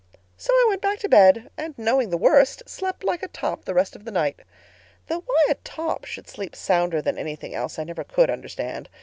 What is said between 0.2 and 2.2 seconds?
So I went back to bed, and knowing the